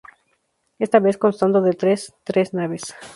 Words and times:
Esta 0.79 0.97
vez, 1.05 1.15
constando 1.23 1.61
de 1.65 1.73
de 1.79 1.99
tres 2.29 2.47
naves. 2.57 2.83